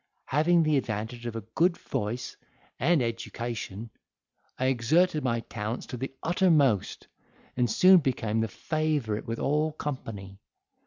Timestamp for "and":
2.79-3.03, 7.55-7.69